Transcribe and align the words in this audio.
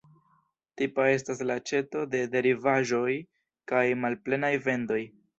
Tipa 0.79 1.03
estas 1.17 1.41
la 1.49 1.57
aĉeto 1.59 2.01
de 2.13 2.21
derivaĵoj 2.35 3.11
kaj 3.73 3.83
malplenaj 4.07 4.51
vendoj. 4.65 4.99